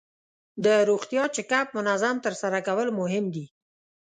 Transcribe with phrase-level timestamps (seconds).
[0.63, 3.45] د روغتیا چک اپ منظم ترسره کول مهم دي.